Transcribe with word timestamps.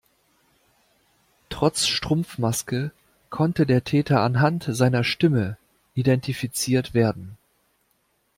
Trotz 1.49 1.85
Strumpfmaske 1.85 2.91
konnte 3.29 3.67
der 3.67 3.83
Täter 3.83 4.21
anhand 4.21 4.65
seiner 4.67 5.03
Stimme 5.03 5.59
identifiziert 5.93 6.95
werden. 6.95 7.37